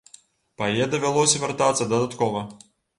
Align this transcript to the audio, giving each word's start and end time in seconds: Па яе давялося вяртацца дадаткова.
Па 0.61 0.69
яе 0.71 0.87
давялося 0.95 1.45
вяртацца 1.47 1.91
дадаткова. 1.95 2.47